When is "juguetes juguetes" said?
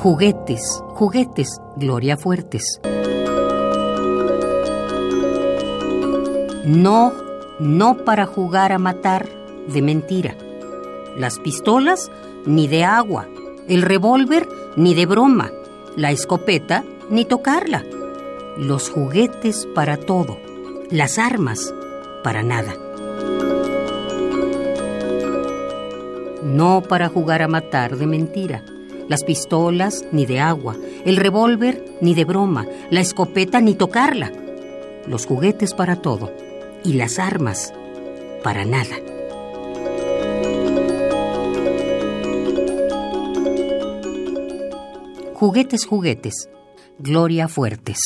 0.00-1.60, 45.34-46.50